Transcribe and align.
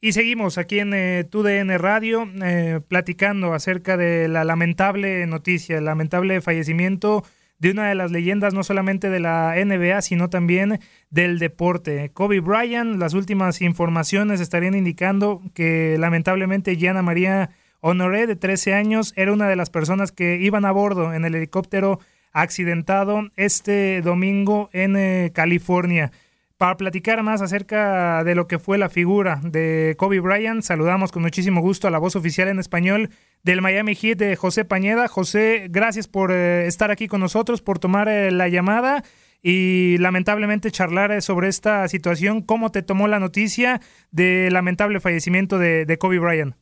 Y 0.00 0.12
seguimos 0.12 0.58
aquí 0.58 0.78
en 0.78 0.94
eh, 0.94 1.24
TUDN 1.24 1.78
Radio 1.78 2.28
eh, 2.42 2.80
platicando 2.88 3.52
acerca 3.52 3.96
de 3.96 4.28
la 4.28 4.44
lamentable 4.44 5.26
noticia, 5.26 5.78
el 5.78 5.84
lamentable 5.84 6.40
fallecimiento 6.40 7.24
de 7.58 7.70
una 7.70 7.88
de 7.88 7.94
las 7.94 8.10
leyendas 8.10 8.54
no 8.54 8.64
solamente 8.64 9.10
de 9.10 9.20
la 9.20 9.54
NBA, 9.54 10.00
sino 10.02 10.30
también 10.30 10.80
del 11.10 11.38
deporte. 11.38 12.10
Kobe 12.14 12.40
Bryant, 12.40 12.98
las 12.98 13.12
últimas 13.12 13.60
informaciones 13.60 14.40
estarían 14.40 14.74
indicando 14.74 15.42
que 15.54 15.96
lamentablemente 15.98 16.76
Gianna 16.76 17.02
María 17.02 17.50
Honoré, 17.80 18.26
de 18.26 18.36
13 18.36 18.74
años, 18.74 19.12
era 19.16 19.32
una 19.32 19.48
de 19.48 19.56
las 19.56 19.70
personas 19.70 20.12
que 20.12 20.36
iban 20.36 20.64
a 20.64 20.72
bordo 20.72 21.14
en 21.14 21.24
el 21.24 21.34
helicóptero 21.34 21.98
accidentado 22.32 23.30
este 23.36 24.02
domingo 24.02 24.68
en 24.72 24.96
eh, 24.96 25.30
California. 25.34 26.12
Para 26.60 26.76
platicar 26.76 27.22
más 27.22 27.40
acerca 27.40 28.22
de 28.22 28.34
lo 28.34 28.46
que 28.46 28.58
fue 28.58 28.76
la 28.76 28.90
figura 28.90 29.40
de 29.42 29.94
Kobe 29.96 30.20
Bryant, 30.20 30.60
saludamos 30.60 31.10
con 31.10 31.22
muchísimo 31.22 31.62
gusto 31.62 31.88
a 31.88 31.90
la 31.90 31.98
voz 31.98 32.16
oficial 32.16 32.48
en 32.48 32.58
español 32.58 33.08
del 33.42 33.62
Miami 33.62 33.94
Heat 33.94 34.18
de 34.18 34.36
José 34.36 34.66
Pañeda. 34.66 35.08
José, 35.08 35.68
gracias 35.70 36.06
por 36.06 36.32
eh, 36.32 36.66
estar 36.66 36.90
aquí 36.90 37.08
con 37.08 37.22
nosotros, 37.22 37.62
por 37.62 37.78
tomar 37.78 38.08
eh, 38.08 38.30
la 38.30 38.48
llamada 38.48 39.02
y 39.42 39.96
lamentablemente 40.00 40.70
charlar 40.70 41.12
eh, 41.12 41.22
sobre 41.22 41.48
esta 41.48 41.88
situación. 41.88 42.42
¿Cómo 42.42 42.70
te 42.70 42.82
tomó 42.82 43.08
la 43.08 43.20
noticia 43.20 43.80
del 44.10 44.52
lamentable 44.52 45.00
fallecimiento 45.00 45.58
de, 45.58 45.86
de 45.86 45.96
Kobe 45.96 46.18
Bryant? 46.18 46.56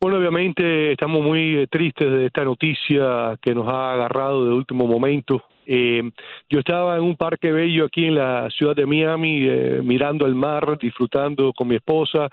Bueno, 0.00 0.18
obviamente 0.18 0.90
estamos 0.90 1.22
muy 1.22 1.68
tristes 1.70 2.10
de 2.10 2.26
esta 2.26 2.42
noticia 2.42 3.38
que 3.40 3.54
nos 3.54 3.68
ha 3.68 3.92
agarrado 3.92 4.44
de 4.44 4.54
último 4.54 4.88
momento. 4.88 5.44
Eh, 5.70 6.02
yo 6.48 6.60
estaba 6.60 6.96
en 6.96 7.02
un 7.02 7.14
parque 7.14 7.52
bello 7.52 7.84
aquí 7.84 8.06
en 8.06 8.14
la 8.14 8.48
ciudad 8.48 8.74
de 8.74 8.86
Miami, 8.86 9.46
eh, 9.46 9.80
mirando 9.84 10.24
el 10.24 10.34
mar, 10.34 10.78
disfrutando 10.80 11.52
con 11.52 11.68
mi 11.68 11.74
esposa. 11.76 12.30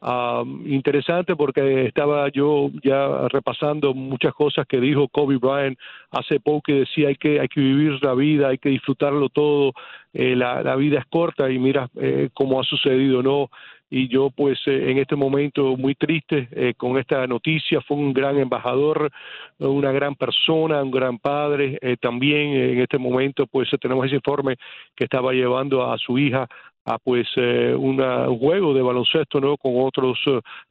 Ah, 0.00 0.44
interesante 0.64 1.34
porque 1.34 1.86
estaba 1.86 2.28
yo 2.30 2.70
ya 2.84 3.26
repasando 3.28 3.94
muchas 3.94 4.32
cosas 4.32 4.64
que 4.68 4.80
dijo 4.80 5.08
Kobe 5.08 5.38
Bryant 5.38 5.76
hace 6.12 6.38
poco 6.38 6.70
y 6.70 6.78
decía 6.80 7.08
hay 7.08 7.16
que 7.16 7.40
hay 7.40 7.48
que 7.48 7.60
vivir 7.60 7.98
la 8.02 8.14
vida, 8.14 8.48
hay 8.48 8.58
que 8.58 8.68
disfrutarlo 8.68 9.28
todo, 9.28 9.72
eh, 10.12 10.36
la, 10.36 10.62
la 10.62 10.76
vida 10.76 11.00
es 11.00 11.06
corta 11.06 11.50
y 11.50 11.58
mira 11.58 11.88
eh, 12.00 12.28
cómo 12.32 12.60
ha 12.60 12.64
sucedido, 12.64 13.24
¿no? 13.24 13.50
Y 13.90 14.08
yo 14.08 14.30
pues 14.30 14.58
eh, 14.66 14.90
en 14.90 14.98
este 14.98 15.16
momento 15.16 15.76
muy 15.76 15.94
triste 15.94 16.48
eh, 16.52 16.74
con 16.76 16.98
esta 16.98 17.26
noticia 17.26 17.80
fue 17.80 17.96
un 17.96 18.12
gran 18.12 18.38
embajador 18.38 19.10
una 19.58 19.92
gran 19.92 20.14
persona 20.14 20.82
un 20.82 20.90
gran 20.90 21.18
padre 21.18 21.78
eh, 21.80 21.96
también 22.00 22.54
en 22.54 22.80
este 22.80 22.98
momento 22.98 23.46
pues 23.46 23.68
tenemos 23.80 24.06
ese 24.06 24.16
informe 24.16 24.56
que 24.94 25.04
estaba 25.04 25.32
llevando 25.32 25.90
a 25.90 25.96
su 25.98 26.18
hija 26.18 26.46
a 26.88 26.98
pues 26.98 27.28
eh, 27.36 27.74
una, 27.78 28.28
un 28.28 28.38
juego 28.38 28.72
de 28.72 28.82
baloncesto 28.82 29.40
no 29.40 29.56
con 29.56 29.72
otros 29.76 30.18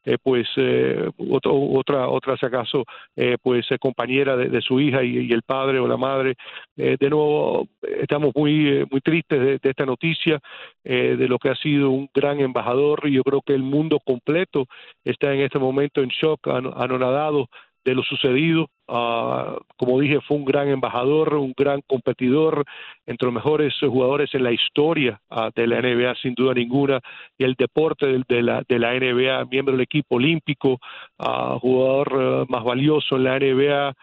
eh, 0.04 0.18
pues 0.22 0.48
eh, 0.56 1.08
otra 1.18 2.08
otra 2.08 2.36
si 2.36 2.46
acaso 2.46 2.84
eh, 3.16 3.36
pues 3.42 3.70
eh, 3.70 3.78
compañera 3.78 4.36
de, 4.36 4.60
su 4.60 4.80
hija 4.80 5.02
y, 5.04 5.30
el 5.32 5.42
padre 5.42 5.78
o 5.78 5.86
la 5.86 5.96
madre. 5.96 6.34
Eh, 6.76 6.96
de 6.98 7.10
nuevo 7.10 7.68
estamos 8.00 8.32
muy 8.34 8.68
eh, 8.68 8.86
muy 8.90 9.00
tristes 9.00 9.40
de, 9.40 9.58
de 9.58 9.70
esta 9.70 9.86
noticia 9.86 10.40
eh, 10.84 11.16
de 11.16 11.28
lo 11.28 11.38
que 11.38 11.50
ha 11.50 11.54
sido 11.56 11.90
un 11.90 12.08
gran 12.14 12.40
embajador. 12.40 13.02
Y 13.04 13.12
yo 13.12 13.22
creo 13.22 13.40
que 13.42 13.54
el 13.54 13.62
mundo 13.62 13.98
completo 14.04 14.66
está 15.04 15.32
en 15.32 15.40
este 15.40 15.58
momento 15.58 16.02
en 16.02 16.08
shock 16.08 16.48
an- 16.48 16.72
anonadado 16.76 17.48
de 17.88 17.94
lo 17.94 18.02
sucedido. 18.02 18.68
Ah, 18.86 19.56
como 19.76 20.00
dije, 20.00 20.20
fue 20.20 20.36
un 20.36 20.44
gran 20.44 20.68
embajador, 20.68 21.34
un 21.34 21.54
gran 21.56 21.80
competidor, 21.86 22.64
entre 23.06 23.26
los 23.26 23.34
mejores 23.34 23.74
jugadores 23.80 24.34
en 24.34 24.42
la 24.44 24.52
historia 24.52 25.20
ah, 25.30 25.50
de 25.54 25.66
la 25.66 25.80
NBA, 25.80 26.14
sin 26.16 26.34
duda 26.34 26.54
ninguna, 26.54 27.00
y 27.38 27.44
el 27.44 27.54
deporte 27.54 28.06
de, 28.06 28.22
de 28.28 28.42
la, 28.42 28.62
de 28.68 28.78
la 28.78 28.92
NBA, 28.94 29.46
miembro 29.46 29.72
del 29.72 29.82
equipo 29.82 30.16
olímpico, 30.16 30.78
ah, 31.18 31.56
jugador 31.60 32.48
más 32.48 32.64
valioso 32.64 33.16
en 33.16 33.24
la 33.24 33.38
NBA, 33.38 33.94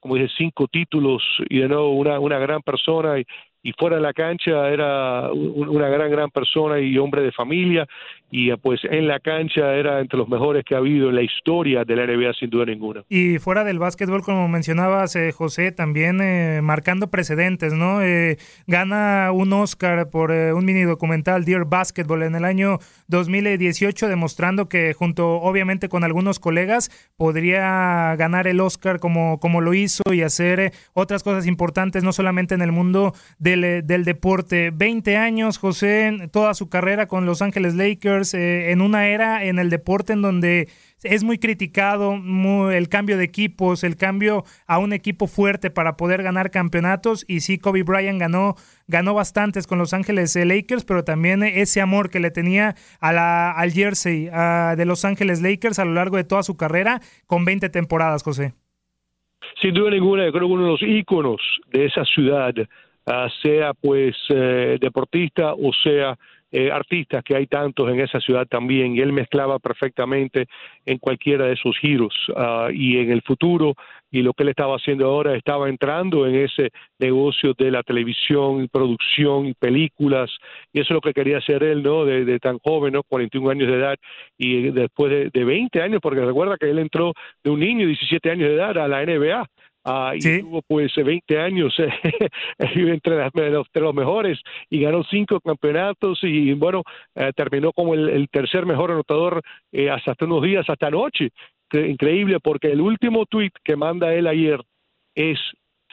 como 0.00 0.16
dije, 0.16 0.28
cinco 0.36 0.68
títulos 0.68 1.22
y 1.48 1.58
de 1.58 1.68
nuevo 1.68 1.92
una, 1.92 2.20
una 2.20 2.38
gran 2.38 2.62
persona. 2.62 3.18
Y, 3.18 3.24
y 3.62 3.72
fuera 3.72 3.96
de 3.96 4.02
la 4.02 4.12
cancha 4.12 4.68
era 4.68 5.30
un- 5.32 5.68
una 5.68 5.88
gran, 5.88 6.10
gran 6.10 6.30
persona 6.30 6.78
y 6.80 6.96
hombre 6.98 7.22
de 7.22 7.32
familia, 7.32 7.86
y 8.30 8.50
eh, 8.50 8.56
pues 8.56 8.80
en 8.84 9.08
la 9.08 9.18
cancha 9.20 9.74
era 9.74 10.00
entre 10.00 10.16
los 10.18 10.28
mejores 10.28 10.64
que 10.64 10.74
ha 10.74 10.78
habido 10.78 11.08
en 11.10 11.16
la 11.16 11.22
historia 11.22 11.84
de 11.84 11.96
la 11.96 12.04
NBA, 12.04 12.32
sin 12.34 12.48
duda 12.48 12.64
ninguna. 12.64 13.02
Y 13.08 13.38
fuera 13.38 13.64
del 13.64 13.78
básquetbol, 13.78 14.22
como 14.22 14.46
mencionabas, 14.48 15.16
eh, 15.16 15.32
José, 15.32 15.72
también 15.72 16.20
eh, 16.22 16.60
marcando 16.62 17.08
precedentes, 17.10 17.72
¿no? 17.74 18.02
Eh, 18.02 18.36
gana 18.66 19.30
un 19.32 19.52
Oscar 19.52 20.08
por 20.10 20.30
eh, 20.32 20.52
un 20.52 20.64
mini 20.64 20.82
documental, 20.82 21.44
Dear 21.44 21.64
Basketball, 21.66 22.22
en 22.22 22.34
el 22.36 22.44
año 22.44 22.78
2018, 23.08 24.08
demostrando 24.08 24.68
que 24.68 24.94
junto, 24.94 25.40
obviamente, 25.40 25.88
con 25.88 26.04
algunos 26.04 26.38
colegas, 26.38 26.90
podría 27.16 28.14
ganar 28.16 28.46
el 28.46 28.60
Oscar 28.60 28.98
como, 29.00 29.38
como 29.40 29.60
lo 29.60 29.74
hizo 29.74 30.02
y 30.12 30.22
hacer 30.22 30.72
otras 30.94 31.22
cosas 31.22 31.46
importantes, 31.46 32.02
no 32.04 32.12
solamente 32.12 32.54
en 32.54 32.62
el 32.62 32.72
mundo 32.72 33.12
del, 33.50 33.86
del, 33.86 34.04
deporte. 34.04 34.70
20 34.72 35.16
años, 35.16 35.58
José, 35.58 36.28
toda 36.32 36.54
su 36.54 36.68
carrera 36.68 37.06
con 37.06 37.26
Los 37.26 37.42
Ángeles 37.42 37.74
Lakers, 37.74 38.34
eh, 38.34 38.70
en 38.70 38.80
una 38.80 39.08
era 39.08 39.44
en 39.44 39.58
el 39.58 39.70
deporte 39.70 40.12
en 40.12 40.22
donde 40.22 40.68
es 41.02 41.24
muy 41.24 41.38
criticado 41.38 42.14
el 42.70 42.88
cambio 42.88 43.16
de 43.16 43.24
equipos, 43.24 43.84
el 43.84 43.96
cambio 43.96 44.44
a 44.66 44.78
un 44.78 44.92
equipo 44.92 45.26
fuerte 45.26 45.70
para 45.70 45.96
poder 45.96 46.22
ganar 46.22 46.50
campeonatos. 46.50 47.24
Y 47.26 47.40
sí, 47.40 47.58
Kobe 47.58 47.82
Bryant 47.82 48.20
ganó, 48.20 48.56
ganó 48.86 49.14
bastantes 49.14 49.66
con 49.66 49.78
Los 49.78 49.94
Ángeles 49.94 50.36
Lakers, 50.36 50.84
pero 50.84 51.04
también 51.04 51.42
ese 51.42 51.80
amor 51.80 52.10
que 52.10 52.20
le 52.20 52.30
tenía 52.30 52.74
a 53.00 53.12
la, 53.12 53.50
al 53.50 53.72
jersey 53.72 54.26
de 54.26 54.84
Los 54.84 55.04
Ángeles 55.04 55.40
Lakers 55.40 55.78
a 55.78 55.84
lo 55.84 55.94
largo 55.94 56.16
de 56.16 56.24
toda 56.24 56.42
su 56.42 56.56
carrera 56.56 57.00
con 57.26 57.44
20 57.44 57.70
temporadas, 57.70 58.22
José. 58.22 58.52
Sin 59.60 59.74
duda 59.74 59.90
ninguna, 59.90 60.24
yo 60.24 60.32
creo 60.32 60.46
que 60.46 60.52
uno 60.52 60.64
de 60.64 60.70
los 60.70 60.82
íconos 60.82 61.40
de 61.72 61.86
esa 61.86 62.04
ciudad, 62.04 62.54
ah, 63.06 63.28
sea 63.42 63.74
pues 63.74 64.16
eh, 64.28 64.78
deportista 64.80 65.54
o 65.54 65.72
sea 65.72 66.16
eh, 66.52 66.68
artistas 66.72 67.22
que 67.22 67.36
hay 67.36 67.46
tantos 67.46 67.88
en 67.88 68.00
esa 68.00 68.18
ciudad 68.18 68.44
también 68.44 68.96
y 68.96 69.00
él 69.00 69.12
mezclaba 69.12 69.60
perfectamente 69.60 70.48
en 70.84 70.98
cualquiera 70.98 71.46
de 71.46 71.52
esos 71.52 71.78
giros. 71.78 72.12
Ah, 72.34 72.70
y 72.72 72.98
en 72.98 73.12
el 73.12 73.22
futuro 73.22 73.74
y 74.10 74.22
lo 74.22 74.32
que 74.32 74.42
él 74.42 74.48
estaba 74.48 74.74
haciendo 74.74 75.06
ahora 75.06 75.36
estaba 75.36 75.68
entrando 75.68 76.26
en 76.26 76.34
ese 76.34 76.70
negocio 76.98 77.54
de 77.56 77.70
la 77.70 77.84
televisión 77.84 78.64
y 78.64 78.66
producción 78.66 79.46
y 79.46 79.54
películas 79.54 80.28
y 80.72 80.80
eso 80.80 80.88
es 80.88 80.94
lo 80.94 81.00
que 81.00 81.12
quería 81.12 81.38
hacer 81.38 81.62
él 81.62 81.84
no 81.84 82.04
de, 82.04 82.40
tan 82.40 82.58
joven 82.58 82.94
no 82.94 83.04
41 83.04 83.50
años 83.50 83.68
de 83.68 83.74
edad 83.74 83.96
y 84.36 84.70
después 84.72 85.12
de, 85.12 85.30
de 85.32 85.44
20 85.44 85.80
años 85.80 86.00
porque 86.02 86.22
recuerda 86.22 86.56
que 86.58 86.68
él 86.68 86.80
entró 86.80 87.12
de 87.44 87.50
un 87.50 87.60
niño 87.60 87.82
de 87.82 87.94
17 87.94 88.28
años 88.28 88.48
de 88.48 88.54
edad 88.56 88.76
a 88.76 88.88
la 88.88 89.04
NBA 89.04 89.46
Ah, 89.82 90.12
y 90.14 90.40
tuvo 90.42 90.60
pues 90.60 90.92
20 90.94 91.40
años 91.40 91.74
entre, 92.58 93.50
los, 93.50 93.66
los, 93.72 93.94
mejores 93.94 94.38
y 94.68 94.80
ganó 94.80 95.02
cinco 95.04 95.40
campeonatos 95.40 96.18
y 96.22 96.52
bueno, 96.52 96.82
eh, 97.14 97.32
terminó 97.34 97.72
como 97.72 97.94
el, 97.94 98.28
tercer 98.30 98.66
mejor 98.66 98.90
anotador 98.90 99.40
eh, 99.72 99.88
hasta 99.88 100.12
hace 100.12 100.26
unos 100.26 100.42
días, 100.42 100.68
hasta 100.68 100.88
anoche. 100.88 101.30
Increíble 101.72 102.40
porque 102.40 102.70
el 102.70 102.80
último 102.80 103.24
tweet 103.24 103.52
que 103.64 103.76
manda 103.76 104.12
él 104.12 104.26
ayer 104.26 104.60
es 105.14 105.38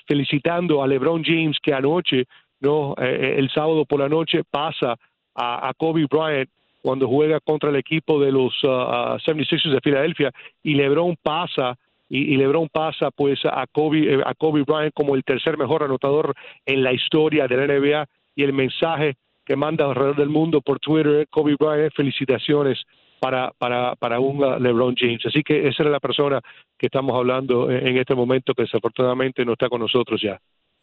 felicitando 0.05 0.83
a 0.83 0.87
LeBron 0.87 1.23
James 1.23 1.57
que 1.61 1.73
anoche, 1.73 2.25
no, 2.59 2.93
eh, 2.97 3.35
el 3.37 3.49
sábado 3.51 3.85
por 3.85 4.01
la 4.01 4.09
noche 4.09 4.41
pasa 4.49 4.97
a, 5.33 5.71
Kobe 5.77 6.07
Bryant 6.09 6.49
cuando 6.81 7.07
juega 7.07 7.39
contra 7.39 7.69
el 7.69 7.75
equipo 7.77 8.19
de 8.19 8.31
los 8.31 8.53
76ers 8.63 9.71
de 9.71 9.81
Filadelfia 9.81 10.31
y 10.63 10.73
LeBron 10.73 11.15
pasa 11.21 11.77
y, 12.09 12.37
LeBron 12.37 12.69
pasa 12.69 13.11
pues 13.11 13.39
a 13.45 13.65
Kobe, 13.67 14.15
eh, 14.15 14.21
a 14.25 14.33
Kobe 14.33 14.63
Bryant 14.63 14.93
como 14.93 15.15
el 15.15 15.23
tercer 15.23 15.57
mejor 15.57 15.83
anotador 15.83 16.33
en 16.65 16.83
la 16.83 16.93
historia 16.93 17.47
de 17.47 17.57
la 17.57 17.67
NBA 17.67 18.05
y 18.35 18.43
el 18.43 18.53
mensaje 18.53 19.15
que 19.45 19.55
manda 19.55 19.85
alrededor 19.85 20.15
del 20.15 20.29
mundo 20.29 20.61
por 20.61 20.79
Twitter, 20.79 21.27
Kobe 21.29 21.55
Bryant, 21.59 21.93
felicitaciones 21.93 22.81
para, 23.19 23.51
para, 23.57 23.95
para 23.95 24.19
un 24.19 24.43
uh, 24.43 24.59
LeBron 24.59 24.95
James. 24.95 25.25
Así 25.25 25.43
que 25.43 25.67
esa 25.67 25.83
es 25.83 25.89
la 25.89 25.99
persona 25.99 26.39
que 26.77 26.87
estamos 26.87 27.15
hablando 27.15 27.69
en 27.71 27.97
este 27.97 28.15
momento 28.15 28.53
que 28.53 28.63
desafortunadamente 28.63 29.43
no 29.43 29.53
está 29.53 29.69
con 29.69 29.81
nosotros 29.81 30.21
ya. 30.21 30.39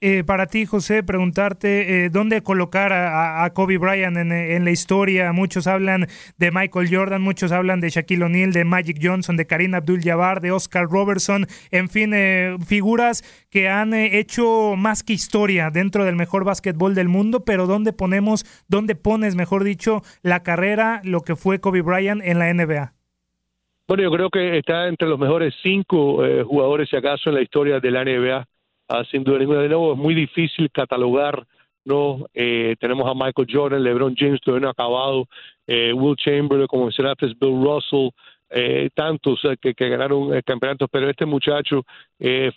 Eh, 0.07 0.23
para 0.23 0.49
ti, 0.49 0.67
José, 0.67 1.03
preguntarte 1.03 2.05
eh, 2.05 2.11
dónde 2.11 2.43
colocar 2.43 2.93
a, 2.93 3.51
Kobe 3.55 3.79
Bryant 3.79 4.19
en, 4.19 4.63
la 4.63 4.71
historia. 4.71 5.33
Muchos 5.33 5.67
hablan 5.67 6.09
de 6.37 6.51
Michael 6.51 6.95
Jordan, 6.95 7.23
muchos 7.23 7.53
hablan 7.53 7.81
de 7.81 7.89
Shaquille 7.89 8.25
O'Neal, 8.25 8.53
de 8.53 8.67
Magic 8.67 8.99
Johnson, 9.01 9.39
de 9.39 9.47
Karim 9.47 9.75
Abdul-Jabbar, 9.75 10.43
de 10.43 10.53
Oscar 10.53 10.85
Robertson, 10.91 11.47
en 11.71 11.89
fin, 11.89 12.13
eh, 12.13 12.55
figuras 12.67 13.23
que 13.49 13.71
han 13.71 13.95
hecho 13.95 14.75
más 14.77 15.03
que 15.03 15.15
historia 15.15 15.71
dentro 15.71 16.05
del 16.05 16.17
mejor 16.17 16.45
básquetbol 16.45 16.95
del 16.95 17.09
mundo, 17.09 17.47
pero 17.47 17.67
dónde 17.67 17.95
ponemos, 17.95 18.45
dónde 18.69 18.97
pones, 18.97 19.37
mejor 19.37 19.65
dicho, 19.65 20.03
la 20.23 20.43
carrera, 20.43 21.01
lo 21.03 21.23
que 21.23 21.35
fue 21.35 21.61
Kobe 21.61 21.81
Bryant 21.81 22.21
en 22.23 22.39
la 22.39 22.53
NBA. 22.53 22.93
Bueno, 23.89 24.03
yo 24.03 24.11
creo 24.11 24.29
que 24.29 24.59
está 24.59 24.87
entre 24.87 25.09
los 25.09 25.19
mejores 25.19 25.55
cinco 25.63 26.19
jugadores, 26.45 26.91
si 26.91 26.97
acaso, 26.97 27.31
en 27.31 27.37
la 27.37 27.43
historia 27.43 27.81
de 27.81 27.91
la 27.91 28.05
NBA 28.05 28.47
Ah, 28.89 29.05
sin 29.11 29.25
duda 29.25 29.39
ninguna. 29.39 29.61
De 29.61 29.69
nuevo, 29.69 29.93
es 29.93 29.99
muy 29.99 30.15
difícil 30.15 30.71
catalogar. 30.71 31.47
no 31.85 32.27
eh, 32.35 32.77
Tenemos 32.81 33.09
a 33.09 33.15
Michael 33.15 33.49
Jordan, 33.51 33.83
LeBron 33.83 34.15
James, 34.17 34.41
todavía 34.41 34.67
no 34.67 34.71
acabado, 34.71 35.27
eh, 35.67 35.93
Will 35.93 36.17
Chamberlain, 36.17 36.67
como 36.67 36.85
mencionaste, 36.85 37.27
Bill 37.41 37.63
Russell, 37.63 38.11
eh, 38.51 38.91
tantos 38.95 39.41
que, 39.61 39.75
que, 39.75 39.89
ganaron 39.89 40.41
campeonatos, 40.43 40.89
pero 40.91 41.11
este 41.11 41.27
muchacho 41.27 41.85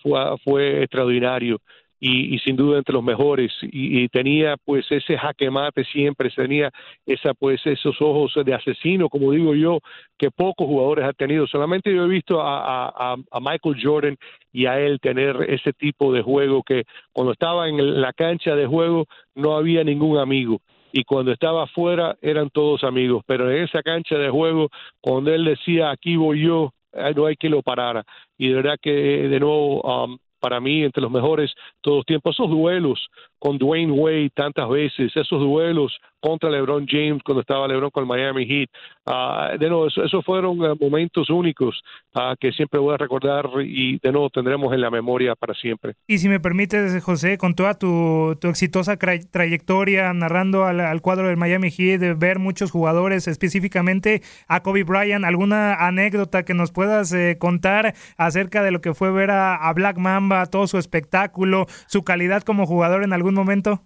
fue, 0.01 0.37
fue 0.43 0.83
extraordinario 0.83 1.59
y, 1.99 2.37
sin 2.39 2.55
duda 2.55 2.77
entre 2.77 2.93
los 2.93 3.03
mejores. 3.03 3.51
Y, 3.61 4.07
tenía 4.09 4.55
pues 4.63 4.85
ese 4.91 5.17
jaque 5.17 5.49
mate 5.49 5.83
siempre 5.85 6.29
tenía 6.29 6.71
esa 7.05 7.33
pues 7.33 7.65
esos 7.65 7.95
ojos 8.01 8.33
de 8.43 8.53
asesino 8.53 9.09
como 9.09 9.31
digo 9.31 9.55
yo 9.55 9.79
que 10.17 10.31
pocos 10.31 10.67
jugadores 10.67 11.05
han 11.05 11.13
tenido. 11.15 11.47
Solamente 11.47 11.93
yo 11.93 12.05
he 12.05 12.07
visto 12.07 12.41
a, 12.41 12.89
a, 12.89 13.39
Michael 13.39 13.77
Jordan 13.81 14.17
y 14.51 14.65
a 14.65 14.79
él 14.79 14.99
tener 14.99 15.45
ese 15.49 15.73
tipo 15.73 16.13
de 16.13 16.21
juego 16.21 16.63
que 16.63 16.83
cuando 17.11 17.33
estaba 17.33 17.67
en 17.67 18.01
la 18.01 18.13
cancha 18.13 18.55
de 18.55 18.65
juego 18.65 19.05
no 19.35 19.55
había 19.55 19.83
ningún 19.83 20.17
amigo. 20.17 20.61
Y 20.91 21.03
cuando 21.03 21.31
estaba 21.31 21.63
afuera 21.63 22.17
eran 22.21 22.49
todos 22.49 22.83
amigos, 22.83 23.23
pero 23.27 23.51
en 23.51 23.63
esa 23.63 23.83
cancha 23.83 24.17
de 24.17 24.29
juego, 24.29 24.69
cuando 25.01 25.33
él 25.33 25.45
decía 25.45 25.91
aquí 25.91 26.15
voy 26.15 26.43
yo, 26.43 26.71
no 27.15 27.25
hay 27.25 27.35
que 27.35 27.49
lo 27.49 27.61
parara. 27.61 28.03
Y 28.37 28.49
de 28.49 28.55
verdad 28.55 28.77
que 28.81 28.91
de 28.91 29.39
nuevo 29.39 29.81
um, 29.81 30.17
para 30.39 30.59
mí 30.59 30.83
entre 30.83 31.01
los 31.01 31.11
mejores 31.11 31.53
todos 31.81 31.97
los 31.97 32.05
tiempos. 32.05 32.35
Esos 32.35 32.49
duelos 32.49 33.07
con 33.39 33.57
Dwayne 33.57 33.91
Wade 33.91 34.31
tantas 34.33 34.69
veces, 34.69 35.11
esos 35.15 35.39
duelos 35.39 35.97
contra 36.19 36.49
LeBron 36.49 36.85
James 36.87 37.21
cuando 37.23 37.41
estaba 37.41 37.67
LeBron 37.67 37.91
con 37.91 38.03
el 38.03 38.07
Miami 38.07 38.45
Heat. 38.45 38.69
Ah, 39.05 39.51
de 39.57 39.69
nuevo, 39.69 39.87
esos 39.87 40.25
fueron 40.25 40.63
ah, 40.65 40.73
momentos 40.79 41.29
únicos 41.29 41.81
uh, 42.15 42.35
que 42.39 42.51
siempre 42.51 42.79
voy 42.79 42.93
a 42.93 42.97
recordar 42.97 43.45
y 43.63 43.99
de 43.99 44.11
nuevo 44.11 44.29
tendremos 44.29 44.73
en 44.73 44.81
la 44.81 44.89
memoria 44.89 45.35
para 45.35 45.53
siempre. 45.53 45.93
Y 46.07 46.17
si 46.17 46.27
me 46.27 46.39
permites, 46.39 47.01
José, 47.03 47.37
con 47.37 47.55
toda 47.55 47.75
tu, 47.75 48.35
tu 48.41 48.47
exitosa 48.47 48.97
trayectoria 48.97 50.11
narrando 50.13 50.65
al, 50.65 50.79
al, 50.79 51.01
cuadro 51.01 51.27
del 51.27 51.37
Miami 51.37 51.69
Heat, 51.71 52.17
ver 52.17 52.39
muchos 52.39 52.71
jugadores, 52.71 53.27
específicamente 53.27 54.21
a 54.47 54.63
Kobe 54.63 54.83
Bryant, 54.83 55.23
¿alguna 55.23 55.75
anécdota 55.87 56.43
que 56.43 56.53
nos 56.53 56.71
puedas 56.71 57.13
eh, 57.13 57.37
contar 57.39 57.93
acerca 58.17 58.63
de 58.63 58.71
lo 58.71 58.81
que 58.81 58.93
fue 58.93 59.11
ver 59.11 59.31
a, 59.31 59.55
a 59.55 59.73
Black 59.73 59.97
Mamba, 59.97 60.45
todo 60.47 60.67
su 60.67 60.77
espectáculo, 60.77 61.67
su 61.87 62.03
calidad 62.03 62.41
como 62.41 62.65
jugador 62.65 63.03
en 63.03 63.13
algún 63.13 63.26
momento? 63.33 63.85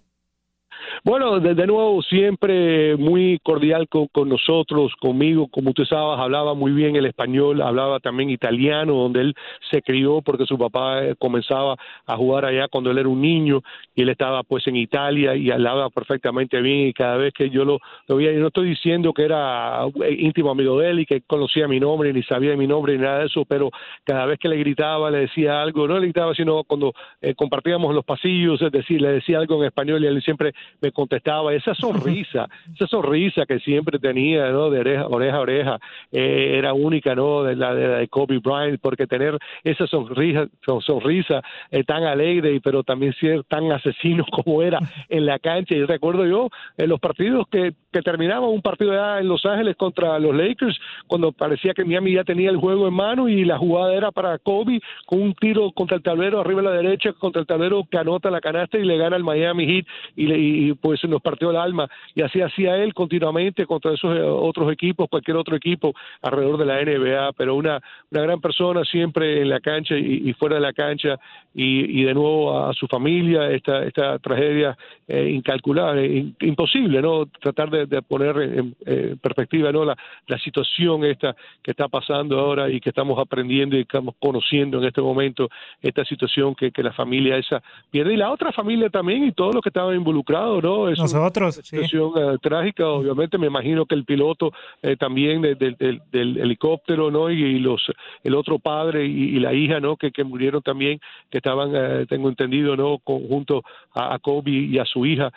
Bueno, 1.04 1.40
de, 1.40 1.66
nuevo, 1.66 2.02
siempre 2.02 2.96
muy 2.96 3.38
cordial 3.42 3.88
con, 3.88 4.28
nosotros, 4.28 4.92
conmigo, 5.00 5.48
como 5.48 5.70
usted 5.70 5.84
sabe, 5.84 6.20
hablaba 6.20 6.54
muy 6.54 6.72
bien 6.72 6.96
el 6.96 7.06
español, 7.06 7.60
hablaba 7.60 8.00
también 8.00 8.30
italiano, 8.30 8.94
donde 8.94 9.20
él 9.20 9.34
se 9.70 9.82
crió 9.82 10.22
porque 10.22 10.46
su 10.46 10.56
papá 10.58 11.04
eh, 11.04 11.14
comenzaba 11.18 11.76
a 12.06 12.16
jugar 12.16 12.44
allá 12.44 12.68
cuando 12.68 12.90
él 12.90 12.98
era 12.98 13.08
un 13.08 13.20
niño 13.20 13.62
y 13.94 14.02
él 14.02 14.08
estaba 14.08 14.42
pues 14.42 14.66
en 14.66 14.76
Italia 14.76 15.34
y 15.34 15.50
hablaba 15.50 15.90
perfectamente 15.90 16.60
bien 16.60 16.88
y 16.88 16.92
cada 16.92 17.16
vez 17.16 17.32
que 17.34 17.50
yo 17.50 17.64
lo, 17.64 17.78
lo 18.06 18.16
veía, 18.16 18.32
yo 18.32 18.40
no 18.40 18.48
estoy 18.48 18.70
diciendo 18.70 19.12
que 19.12 19.24
era 19.24 19.84
eh, 20.04 20.16
íntimo 20.18 20.50
amigo 20.50 20.78
de 20.78 20.90
él 20.90 21.00
y 21.00 21.06
que 21.06 21.22
conocía 21.22 21.68
mi 21.68 21.80
nombre, 21.80 22.12
ni 22.12 22.22
sabía 22.22 22.56
mi 22.56 22.66
nombre, 22.66 22.96
ni 22.96 23.02
nada 23.02 23.20
de 23.20 23.26
eso, 23.26 23.44
pero 23.44 23.70
cada 24.04 24.26
vez 24.26 24.38
que 24.38 24.48
le 24.48 24.56
gritaba, 24.56 25.10
le 25.10 25.18
decía 25.18 25.62
algo, 25.62 25.86
no 25.88 25.98
le 25.98 26.06
gritaba, 26.06 26.34
sino 26.34 26.64
cuando 26.64 26.92
eh, 27.20 27.34
compartíamos 27.34 27.94
los 27.94 28.04
pasillos, 28.04 28.60
es 28.62 28.72
decir, 28.72 29.00
le 29.00 29.12
decía 29.12 29.38
algo 29.38 29.60
en 29.60 29.66
español 29.66 30.02
y 30.04 30.06
él 30.06 30.22
siempre 30.22 30.52
me 30.80 30.92
contestaba, 30.92 31.52
esa 31.54 31.74
sonrisa, 31.74 32.48
esa 32.74 32.86
sonrisa 32.86 33.46
que 33.46 33.58
siempre 33.60 33.98
tenía, 33.98 34.50
¿no? 34.50 34.70
De 34.70 34.80
oreja, 34.80 35.06
oreja 35.06 35.36
a 35.36 35.40
oreja, 35.40 35.78
eh, 36.10 36.54
era 36.58 36.72
única, 36.72 37.14
¿no? 37.14 37.42
De 37.42 37.56
la, 37.56 37.74
de 37.74 38.08
Kobe 38.08 38.38
Bryant, 38.38 38.80
porque 38.80 39.06
tener 39.06 39.38
esa 39.64 39.86
sonrisa, 39.86 40.46
sonrisa 40.80 41.42
eh, 41.70 41.84
tan 41.84 42.04
alegre, 42.04 42.60
pero 42.62 42.82
también 42.82 43.12
ser 43.14 43.44
tan 43.44 43.70
asesino 43.72 44.24
como 44.30 44.62
era 44.62 44.78
en 45.08 45.26
la 45.26 45.38
cancha. 45.38 45.74
Y 45.74 45.84
recuerdo 45.84 46.26
yo, 46.26 46.48
en 46.76 46.88
los 46.88 47.00
partidos 47.00 47.46
que, 47.48 47.74
que 47.92 48.02
terminaba 48.02 48.48
un 48.48 48.62
partido 48.62 48.92
en 49.18 49.28
Los 49.28 49.44
Ángeles 49.44 49.76
contra 49.76 50.18
los 50.18 50.34
Lakers, 50.34 50.78
cuando 51.06 51.32
parecía 51.32 51.74
que 51.74 51.84
Miami 51.84 52.14
ya 52.14 52.24
tenía 52.24 52.50
el 52.50 52.56
juego 52.56 52.88
en 52.88 52.94
mano 52.94 53.28
y 53.28 53.44
la 53.44 53.58
jugada 53.58 53.94
era 53.94 54.10
para 54.10 54.38
Kobe, 54.38 54.80
con 55.06 55.22
un 55.22 55.34
tiro 55.34 55.70
contra 55.72 55.96
el 55.96 56.02
tablero 56.02 56.40
arriba 56.40 56.60
a 56.60 56.64
la 56.64 56.72
derecha, 56.72 57.12
contra 57.12 57.40
el 57.40 57.46
tablero 57.46 57.84
que 57.90 57.98
anota 57.98 58.30
la 58.30 58.40
canasta 58.40 58.78
y 58.78 58.84
le 58.84 58.96
gana 58.96 59.16
al 59.16 59.24
Miami 59.24 59.66
Heat 59.66 59.86
y, 60.16 60.26
le, 60.26 60.38
y 60.38 60.61
y, 60.68 60.74
pues 60.74 61.02
nos 61.04 61.20
partió 61.20 61.50
el 61.50 61.56
alma 61.56 61.88
y 62.14 62.22
así 62.22 62.40
hacía 62.40 62.76
él 62.76 62.94
continuamente 62.94 63.66
contra 63.66 63.92
esos 63.92 64.16
eh, 64.16 64.22
otros 64.22 64.72
equipos, 64.72 65.08
cualquier 65.08 65.36
otro 65.36 65.56
equipo 65.56 65.94
alrededor 66.22 66.58
de 66.58 66.66
la 66.66 66.82
NBA, 66.82 67.32
pero 67.32 67.54
una, 67.54 67.80
una 68.10 68.22
gran 68.22 68.40
persona 68.40 68.84
siempre 68.84 69.42
en 69.42 69.48
la 69.48 69.60
cancha 69.60 69.96
y, 69.96 70.32
fuera 70.34 70.56
de 70.56 70.62
la 70.62 70.72
cancha 70.72 71.18
y, 71.54 72.02
de 72.04 72.14
nuevo 72.14 72.58
a, 72.58 72.72
su 72.74 72.86
familia, 72.86 73.50
esta, 73.50 73.84
esta 73.84 74.18
tragedia 74.18 74.76
eh, 75.06 75.30
incalculable, 75.30 76.32
imposible, 76.40 77.02
¿no? 77.02 77.26
Tratar 77.26 77.70
de, 77.70 78.02
poner 78.02 78.36
en, 78.38 78.74
perspectiva, 79.20 79.70
¿no? 79.72 79.84
La, 79.84 79.96
la 80.26 80.38
situación 80.38 81.04
esta 81.04 81.36
que 81.62 81.72
está 81.72 81.88
pasando 81.88 82.38
ahora 82.38 82.70
y 82.70 82.80
que 82.80 82.90
estamos 82.90 83.18
aprendiendo 83.18 83.76
y 83.76 83.80
estamos 83.80 84.14
conociendo 84.18 84.78
en 84.78 84.84
este 84.84 85.00
momento 85.00 85.48
esta 85.80 86.04
situación 86.04 86.54
que, 86.54 86.70
que 86.70 86.82
la 86.82 86.92
familia 86.92 87.36
esa 87.36 87.62
pierde 87.90 88.14
y 88.14 88.16
la 88.16 88.30
otra 88.30 88.52
familia 88.52 88.88
también 88.90 89.24
y 89.24 89.32
todos 89.32 89.54
los 89.54 89.62
que 89.62 89.68
estaban 89.68 89.94
involucrados, 89.94 90.41
¿no? 90.42 90.88
Es 90.88 90.98
Nosotros, 90.98 91.56
una 91.56 91.62
situación 91.62 92.12
eh, 92.16 92.38
trágica, 92.40 92.88
obviamente 92.88 93.38
me 93.38 93.46
imagino 93.46 93.86
que 93.86 93.94
el 93.94 94.04
piloto 94.04 94.52
eh, 94.82 94.96
también 94.96 95.42
del 95.42 96.38
helicóptero, 96.38 97.10
¿no? 97.10 97.30
Y, 97.30 97.58
los 97.58 97.82
el 98.24 98.34
otro 98.34 98.58
padre 98.58 99.04
y, 99.06 99.38
la 99.38 99.52
hija, 99.52 99.80
¿no? 99.80 99.96
Que, 99.96 100.10
que 100.10 100.24
murieron 100.24 100.62
también, 100.62 101.00
que 101.30 101.38
estaban, 101.38 101.72
eh, 101.74 102.06
tengo 102.08 102.28
entendido, 102.28 102.76
¿no? 102.76 102.98
Conjunto 102.98 103.62
a, 103.94 104.14
a, 104.14 104.18
Kobe 104.18 104.50
y 104.50 104.78
a 104.78 104.84
su 104.84 105.06
hija, 105.06 105.32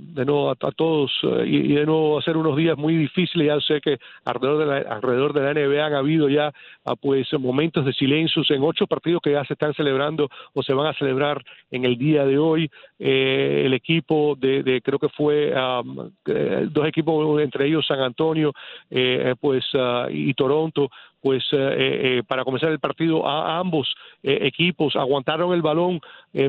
de 0.00 0.24
nuevo 0.24 0.50
a, 0.50 0.56
todos 0.56 1.12
y, 1.44 1.74
de 1.74 1.86
nuevo 1.86 2.18
a 2.18 2.22
ser 2.22 2.36
unos 2.36 2.56
días 2.56 2.76
muy 2.76 2.96
difíciles, 2.96 3.46
ya 3.46 3.60
sé 3.60 3.80
que 3.80 3.98
alrededor 4.24 4.58
de 4.58 4.66
la, 4.66 4.94
alrededor 4.94 5.32
de 5.32 5.40
la 5.42 5.54
NBA 5.54 5.86
han 5.86 5.94
habido 5.94 6.28
ya 6.28 6.52
ah, 6.84 6.96
pues 6.96 7.28
momentos 7.38 7.84
de 7.84 7.92
silencios 7.92 8.50
en 8.50 8.62
ocho 8.62 8.86
partidos 8.86 9.22
que 9.22 9.32
ya 9.32 9.44
se 9.44 9.52
están 9.52 9.74
celebrando 9.74 10.28
o 10.54 10.62
se 10.62 10.74
van 10.74 10.88
a 10.88 10.94
celebrar 10.94 11.42
en 11.70 11.84
el 11.84 11.96
día 11.96 12.24
de 12.24 12.38
hoy. 12.38 12.70
Eh, 12.98 13.62
el 13.66 13.74
equipo 13.74 14.36
de, 14.40 14.80
creo 14.82 14.98
que 14.98 15.08
fue 15.10 15.52
eh, 15.52 16.68
dos 16.70 16.86
equipos, 16.86 17.40
entre 17.40 17.66
ellos 17.66 17.86
San 17.86 18.00
Antonio 18.00 18.52
eh, 18.90 19.34
pues 19.40 19.64
ah, 19.74 20.08
y 20.10 20.32
Toronto, 20.34 20.90
pues 21.20 21.44
para 22.26 22.44
comenzar 22.44 22.70
el 22.70 22.78
partido 22.78 23.26
a, 23.26 23.58
ambos 23.58 23.94
equipos 24.22 24.96
aguantaron 24.96 25.52
el 25.52 25.62
balón 25.62 26.00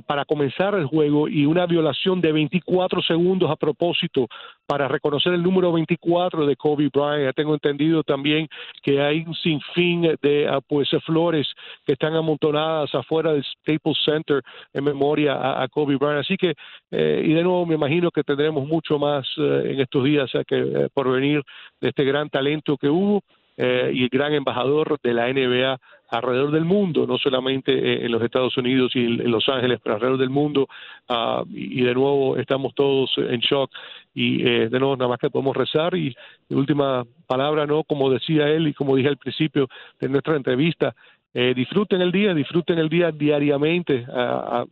para 0.05 0.25
comenzar 0.25 0.75
el 0.75 0.85
juego 0.85 1.27
y 1.27 1.45
una 1.45 1.65
violación 1.65 2.21
de 2.21 2.31
24 2.31 3.01
segundos 3.01 3.49
a 3.49 3.55
propósito 3.55 4.27
para 4.65 4.87
reconocer 4.87 5.33
el 5.33 5.43
número 5.43 5.71
24 5.71 6.45
de 6.45 6.55
Kobe 6.55 6.89
Bryant. 6.93 7.25
Ya 7.25 7.33
tengo 7.33 7.53
entendido 7.53 8.03
también 8.03 8.47
que 8.81 9.01
hay 9.01 9.23
un 9.27 9.35
sinfín 9.35 10.15
de 10.21 10.47
ah, 10.47 10.59
pues 10.65 10.89
flores 11.05 11.47
que 11.85 11.93
están 11.93 12.15
amontonadas 12.15 12.93
afuera 12.95 13.33
del 13.33 13.43
Staples 13.43 13.97
Center 14.05 14.41
en 14.73 14.83
memoria 14.83 15.61
a, 15.61 15.67
Kobe 15.67 15.97
Bryant. 15.97 16.19
Así 16.19 16.37
que, 16.37 16.53
eh, 16.91 17.23
y 17.25 17.33
de 17.33 17.43
nuevo 17.43 17.65
me 17.65 17.75
imagino 17.75 18.11
que 18.11 18.23
tendremos 18.23 18.67
mucho 18.67 18.97
más 18.97 19.27
eh, 19.37 19.71
en 19.73 19.79
estos 19.81 20.03
días 20.03 20.31
que 20.47 20.57
eh, 20.57 20.89
por 20.93 21.11
venir 21.11 21.41
de 21.79 21.89
este 21.89 22.03
gran 22.03 22.29
talento 22.29 22.77
que 22.77 22.89
hubo 22.89 23.21
y 23.61 24.03
el 24.03 24.09
gran 24.09 24.33
embajador 24.33 24.97
de 25.03 25.13
la 25.13 25.31
NBA 25.31 25.79
alrededor 26.11 26.51
del 26.51 26.65
mundo, 26.65 27.07
no 27.07 27.17
solamente 27.17 27.71
eh, 27.71 28.05
en 28.05 28.11
los 28.11 28.21
Estados 28.21 28.55
Unidos 28.57 28.91
y 28.95 29.05
en 29.05 29.31
Los 29.31 29.47
Ángeles, 29.47 29.79
pero 29.81 29.95
alrededor 29.95 30.19
del 30.19 30.29
mundo. 30.29 30.67
Ah, 31.07 31.43
y 31.49 31.81
de 31.81 31.93
nuevo 31.93 32.37
estamos 32.37 32.75
todos 32.75 33.11
en 33.17 33.39
shock 33.39 33.71
y 34.13 34.45
eh, 34.45 34.69
de 34.69 34.79
nuevo 34.79 34.95
nada 34.97 35.09
más 35.09 35.19
que 35.19 35.29
podemos 35.29 35.55
rezar 35.55 35.95
y 35.95 36.15
última 36.49 37.05
palabra, 37.25 37.65
no 37.65 37.83
como 37.85 38.09
decía 38.09 38.49
él 38.49 38.67
y 38.67 38.73
como 38.73 38.95
dije 38.95 39.07
al 39.07 39.17
principio 39.17 39.67
de 39.99 40.09
nuestra 40.09 40.35
entrevista, 40.35 40.93
eh, 41.33 41.53
disfruten 41.55 42.01
el 42.01 42.11
día, 42.11 42.33
disfruten 42.33 42.77
el 42.77 42.89
día 42.89 43.09
diariamente, 43.11 44.05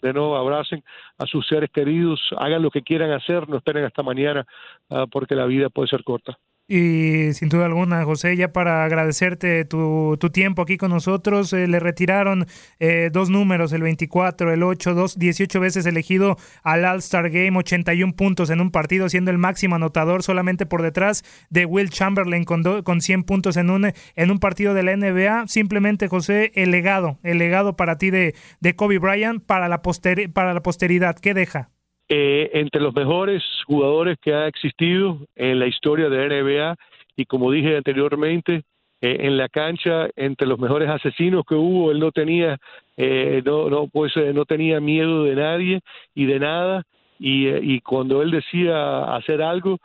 de 0.02 0.14
nuevo 0.14 0.36
abracen 0.36 0.84
a 1.18 1.26
sus 1.26 1.48
seres 1.48 1.70
queridos, 1.72 2.20
hagan 2.38 2.62
lo 2.62 2.70
que 2.70 2.82
quieran 2.82 3.12
hacer, 3.12 3.48
no 3.48 3.56
esperen 3.56 3.86
hasta 3.86 4.04
mañana 4.04 4.46
ah, 4.90 5.06
porque 5.10 5.36
la 5.36 5.46
vida 5.46 5.70
puede 5.70 5.88
ser 5.88 6.04
corta. 6.04 6.38
Y 6.72 7.34
sin 7.34 7.50
duda 7.50 7.66
alguna, 7.66 8.06
José, 8.06 8.38
ya 8.38 8.54
para 8.54 8.84
agradecerte 8.84 9.66
tu, 9.66 10.18
tu 10.20 10.30
tiempo 10.30 10.62
aquí 10.62 10.78
con 10.78 10.92
nosotros, 10.92 11.52
eh, 11.52 11.68
le 11.68 11.80
retiraron 11.80 12.46
eh, 12.80 13.10
dos 13.12 13.32
números, 13.32 13.74
el 13.74 13.82
24, 13.82 14.54
el 14.54 14.62
8, 14.62 14.94
dos, 14.94 15.18
18 15.18 15.60
veces 15.60 15.88
elegido 15.88 16.38
al 16.62 16.86
All-Star 16.86 17.32
Game, 17.32 17.58
81 17.58 18.14
puntos 18.16 18.52
en 18.52 18.62
un 18.62 18.70
partido, 18.70 19.10
siendo 19.10 19.32
el 19.32 19.40
máximo 19.40 19.78
anotador 19.78 20.22
solamente 20.22 20.68
por 20.68 20.84
detrás 20.84 21.24
de 21.50 21.66
Will 21.66 21.90
Chamberlain 21.90 22.44
con, 22.44 22.62
con 22.84 23.02
100 23.02 23.24
puntos 23.24 23.58
en 23.58 23.72
un, 23.72 23.92
en 24.16 24.30
un 24.30 24.38
partido 24.38 24.76
de 24.76 24.84
la 24.84 24.96
NBA. 24.96 25.48
Simplemente, 25.48 26.08
José, 26.08 26.52
el 26.54 26.70
legado, 26.70 27.18
el 27.24 27.40
legado 27.40 27.78
para 27.78 27.98
ti 27.98 28.12
de, 28.12 28.36
de 28.60 28.76
Kobe 28.76 29.00
Bryant 29.00 29.44
para 29.44 29.70
la, 29.70 29.82
poster, 29.82 30.32
para 30.32 30.54
la 30.54 30.62
posteridad, 30.62 31.16
¿qué 31.16 31.34
deja? 31.34 31.72
Eh, 32.12 32.50
entre 32.54 32.82
los 32.82 32.96
mejores 32.96 33.44
jugadores 33.68 34.18
que 34.20 34.34
ha 34.34 34.48
existido 34.48 35.20
en 35.36 35.60
la 35.60 35.68
historia 35.68 36.10
de 36.10 36.28
NBA 36.28 36.76
y 37.16 37.26
como 37.26 37.52
dije 37.52 37.78
anteriormente, 37.78 38.64
eh, 39.00 39.18
en 39.20 39.38
la 39.38 39.48
cancha 39.48 40.10
entre 40.16 40.48
los 40.48 40.58
mejores 40.58 40.90
asesinos 40.90 41.44
que 41.48 41.54
hubo, 41.54 41.92
él 41.92 42.00
no 42.00 42.12
tenía 42.12 42.58
eh, 42.98 43.44
no 43.46 43.70
no 43.70 43.88
pues 43.88 44.14
no 44.34 44.46
tenía 44.46 44.80
miedo 44.80 45.24
de 45.24 45.36
nadie 45.36 45.82
y 46.16 46.26
de 46.26 46.40
nada 46.40 46.84
y, 47.20 47.48
y 47.48 47.80
cuando 47.82 48.24
él 48.24 48.32
decía 48.32 49.16
hacer 49.16 49.44
algo 49.44 49.78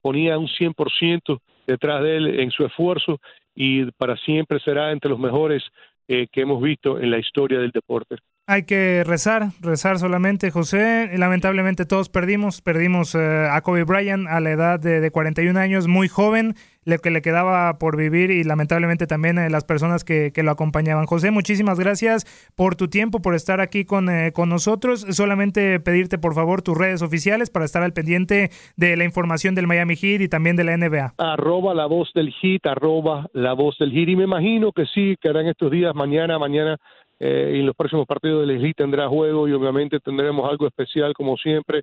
ponía 0.00 0.38
un 0.38 0.46
100% 0.46 1.40
detrás 1.66 2.04
de 2.04 2.16
él 2.16 2.38
en 2.38 2.52
su 2.52 2.64
esfuerzo 2.64 3.18
y 3.56 3.90
para 3.92 4.16
siempre 4.18 4.60
será 4.60 4.92
entre 4.92 5.10
los 5.10 5.18
mejores 5.18 5.64
que 6.06 6.28
hemos 6.36 6.62
visto 6.62 7.00
en 7.00 7.10
la 7.10 7.18
historia 7.18 7.58
del 7.58 7.72
deporte. 7.72 8.18
Hay 8.46 8.64
que 8.64 9.04
rezar, 9.04 9.52
rezar 9.62 9.98
solamente, 9.98 10.50
José. 10.50 11.08
Lamentablemente 11.16 11.86
todos 11.86 12.10
perdimos, 12.10 12.60
perdimos 12.60 13.14
eh, 13.14 13.48
a 13.50 13.62
Kobe 13.62 13.84
Bryant 13.84 14.28
a 14.28 14.38
la 14.40 14.50
edad 14.50 14.78
de, 14.78 15.10
41 15.10 15.58
años, 15.58 15.88
muy 15.88 16.08
joven, 16.08 16.52
lo 16.84 16.98
que 16.98 17.10
le 17.10 17.22
quedaba 17.22 17.78
por 17.78 17.96
vivir 17.96 18.30
y 18.30 18.44
lamentablemente 18.44 19.06
también 19.06 19.38
eh, 19.38 19.48
las 19.48 19.64
personas 19.64 20.04
que, 20.04 20.30
lo 20.36 20.50
acompañaban. 20.50 21.06
José, 21.06 21.30
muchísimas 21.30 21.80
gracias 21.80 22.26
por 22.54 22.76
tu 22.76 22.88
tiempo, 22.88 23.22
por 23.22 23.34
estar 23.34 23.62
aquí 23.62 23.86
con, 23.86 24.10
eh, 24.10 24.32
con 24.34 24.50
nosotros. 24.50 25.06
Solamente 25.08 25.80
pedirte 25.80 26.18
por 26.18 26.34
favor 26.34 26.60
tus 26.60 26.76
redes 26.76 27.00
oficiales 27.00 27.48
para 27.48 27.64
estar 27.64 27.82
al 27.82 27.94
pendiente 27.94 28.50
de 28.76 28.96
la 28.98 29.04
información 29.04 29.54
del 29.54 29.66
Miami 29.66 29.96
Heat 29.96 30.20
y 30.20 30.28
también 30.28 30.56
de 30.56 30.64
la 30.64 30.76
NBA. 30.76 31.14
Arroba 31.16 31.72
la 31.72 31.86
voz 31.86 32.10
del 32.14 32.34
arroba 32.64 33.26
la 33.32 33.54
voz 33.54 33.78
del. 33.78 33.96
Y 33.96 34.16
me 34.16 34.24
imagino 34.24 34.70
que 34.72 34.84
sí, 34.84 35.16
que 35.18 35.30
harán 35.30 35.46
estos 35.46 35.70
días, 35.70 35.94
mañana, 35.94 36.38
mañana 36.38 36.78
eh, 37.20 37.52
y 37.56 37.60
en 37.60 37.66
los 37.66 37.76
próximos 37.76 38.06
partidos 38.06 38.40
de 38.40 38.52
Leslie 38.52 38.74
tendrá 38.74 39.08
juego 39.08 39.48
y 39.48 39.52
obviamente 39.52 40.00
tendremos 40.00 40.50
algo 40.50 40.66
especial 40.66 41.14
como 41.14 41.36
siempre 41.36 41.82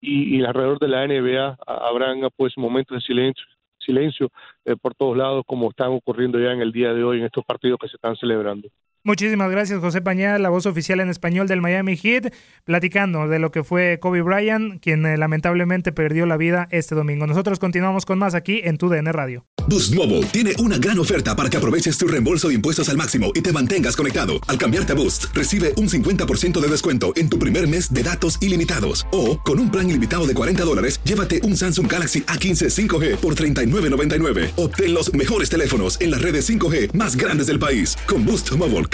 y, 0.00 0.38
y, 0.38 0.44
alrededor 0.44 0.78
de 0.78 0.88
la 0.88 1.06
NBA 1.06 1.58
habrán 1.66 2.20
pues 2.36 2.56
momentos 2.56 2.96
de 2.96 3.00
silencio 3.02 3.44
silencio 3.84 4.30
eh, 4.64 4.76
por 4.80 4.94
todos 4.94 5.16
lados 5.16 5.44
como 5.46 5.70
están 5.70 5.92
ocurriendo 5.92 6.38
ya 6.38 6.52
en 6.52 6.60
el 6.60 6.72
día 6.72 6.92
de 6.92 7.04
hoy 7.04 7.18
en 7.18 7.26
estos 7.26 7.44
partidos 7.44 7.78
que 7.80 7.88
se 7.88 7.96
están 7.96 8.16
celebrando. 8.16 8.68
Muchísimas 9.06 9.50
gracias, 9.50 9.80
José 9.80 10.00
Pañal, 10.00 10.42
la 10.42 10.48
voz 10.48 10.64
oficial 10.64 10.98
en 10.98 11.10
español 11.10 11.46
del 11.46 11.60
Miami 11.60 11.94
Heat, 11.94 12.32
platicando 12.64 13.28
de 13.28 13.38
lo 13.38 13.50
que 13.50 13.62
fue 13.62 13.98
Kobe 14.00 14.22
Bryant, 14.22 14.80
quien 14.80 15.04
eh, 15.04 15.18
lamentablemente 15.18 15.92
perdió 15.92 16.24
la 16.24 16.38
vida 16.38 16.68
este 16.70 16.94
domingo. 16.94 17.26
Nosotros 17.26 17.58
continuamos 17.58 18.06
con 18.06 18.18
más 18.18 18.34
aquí 18.34 18.62
en 18.64 18.78
Tu 18.78 18.88
DN 18.88 19.12
Radio. 19.12 19.44
Boost 19.68 19.94
Mobile 19.94 20.24
tiene 20.32 20.54
una 20.58 20.78
gran 20.78 20.98
oferta 20.98 21.36
para 21.36 21.50
que 21.50 21.58
aproveches 21.58 21.98
tu 21.98 22.06
reembolso 22.06 22.48
de 22.48 22.54
impuestos 22.54 22.88
al 22.88 22.96
máximo 22.96 23.30
y 23.34 23.42
te 23.42 23.52
mantengas 23.52 23.94
conectado. 23.94 24.34
Al 24.46 24.56
cambiarte 24.56 24.94
a 24.94 24.96
Boost, 24.96 25.26
recibe 25.34 25.74
un 25.76 25.90
50% 25.90 26.58
de 26.58 26.68
descuento 26.68 27.12
en 27.14 27.28
tu 27.28 27.38
primer 27.38 27.68
mes 27.68 27.92
de 27.92 28.02
datos 28.02 28.38
ilimitados. 28.40 29.06
O, 29.12 29.38
con 29.38 29.58
un 29.58 29.70
plan 29.70 29.88
ilimitado 29.88 30.26
de 30.26 30.32
40 30.32 30.64
dólares, 30.64 31.00
llévate 31.04 31.42
un 31.42 31.58
Samsung 31.58 31.92
Galaxy 31.92 32.22
A15 32.22 32.70
5G 32.70 33.16
por 33.18 33.34
39.99. 33.34 34.52
Obtén 34.56 34.94
los 34.94 35.12
mejores 35.12 35.50
teléfonos 35.50 36.00
en 36.00 36.10
las 36.10 36.22
redes 36.22 36.48
5G 36.48 36.94
más 36.94 37.16
grandes 37.16 37.48
del 37.48 37.58
país. 37.58 37.98
Con 38.06 38.24
Boost 38.24 38.52
Mobile 38.56 38.93